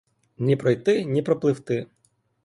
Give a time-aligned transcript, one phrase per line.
[0.37, 1.87] Ні пройти, ні пропливти.